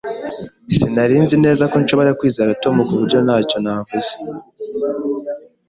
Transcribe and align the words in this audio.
Sinari 0.75 1.15
nzi 1.23 1.37
neza 1.45 1.63
ko 1.71 1.75
nshobora 1.81 2.17
kwizera 2.19 2.57
Tom, 2.63 2.75
ku 2.87 2.93
buryo 2.99 3.17
ntacyo 3.25 3.57
navuze. 3.63 4.13